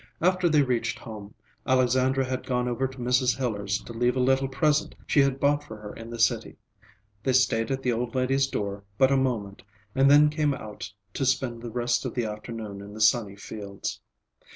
After 0.19 0.49
they 0.49 0.63
reached 0.63 0.97
home, 0.97 1.35
Alexandra 1.67 2.25
had 2.25 2.47
gone 2.47 2.67
over 2.67 2.87
to 2.87 2.97
Mrs. 2.97 3.37
Hiller's 3.37 3.79
to 3.83 3.93
leave 3.93 4.15
a 4.15 4.19
little 4.19 4.47
present 4.47 4.95
she 5.05 5.19
had 5.19 5.39
bought 5.39 5.63
for 5.63 5.77
her 5.77 5.93
in 5.93 6.09
the 6.09 6.17
city. 6.17 6.57
They 7.21 7.33
stayed 7.33 7.69
at 7.69 7.83
the 7.83 7.91
old 7.93 8.15
lady's 8.15 8.47
door 8.47 8.83
but 8.97 9.11
a 9.11 9.15
moment, 9.15 9.61
and 9.93 10.09
then 10.09 10.31
came 10.31 10.55
out 10.55 10.91
to 11.13 11.23
spend 11.23 11.61
the 11.61 11.69
rest 11.69 12.03
of 12.03 12.15
the 12.15 12.25
afternoon 12.25 12.81
in 12.81 12.95
the 12.95 12.99
sunny 13.01 13.35
fields. 13.35 14.01